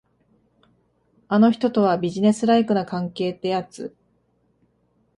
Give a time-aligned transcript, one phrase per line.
[1.27, 3.95] あの人とは、ビジネスライクな関係ってやつ。